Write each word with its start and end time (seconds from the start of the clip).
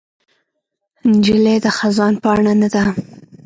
نجلۍ 1.11 1.57
د 1.65 1.67
خزان 1.77 2.13
پاڼه 2.23 2.53
نه 2.61 2.67
ده. 2.73 2.83